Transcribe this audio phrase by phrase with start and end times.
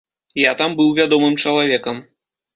[0.43, 2.03] Я там быў вядомым чалавекам.